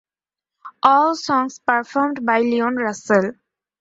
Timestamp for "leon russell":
2.39-3.33